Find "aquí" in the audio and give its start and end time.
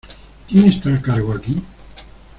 1.31-1.61